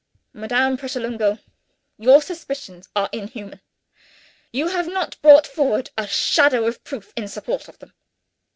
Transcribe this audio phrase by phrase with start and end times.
[0.33, 1.37] Madame Pratolungo,
[1.99, 3.61] your suspicions are inhuman!
[4.51, 7.93] You have not brought forward a shadow of proof in support of them.